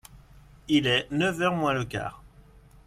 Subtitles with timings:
[0.67, 2.23] Il est neuf heures moins le quart.